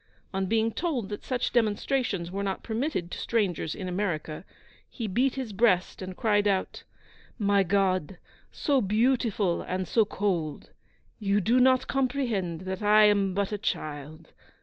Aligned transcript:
On 0.33 0.47
being 0.47 0.71
told 0.71 1.09
that 1.09 1.23
such 1.23 1.51
demonstrations 1.51 2.31
were 2.31 2.41
not 2.41 2.63
permitted 2.63 3.11
to 3.11 3.19
strangers 3.19 3.75
in 3.75 3.87
America, 3.87 4.43
he 4.89 5.05
beat 5.07 5.35
his 5.35 5.53
breast 5.53 6.01
and 6.01 6.17
cried 6.17 6.47
out, 6.47 6.83
'My 7.37 7.61
God, 7.61 8.17
so 8.51 8.81
beautiful 8.81 9.61
and 9.61 9.87
so 9.87 10.03
cold! 10.03 10.71
You 11.19 11.39
do 11.39 11.59
not 11.59 11.85
comprehend 11.85 12.61
that 12.61 12.81
I 12.81 13.03
am 13.03 13.35
but 13.35 13.51
a 13.51 13.59
child. 13.59 14.33